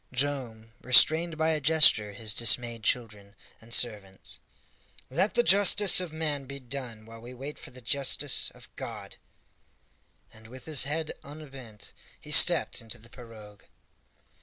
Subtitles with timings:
[0.11, 4.39] Joam restrained by a gesture his dismayed children and servants.
[5.11, 9.17] "Let the justice of man be done while we wait for the justice of God!"
[10.33, 13.65] And with his head unbent, he stepped into the pirogue.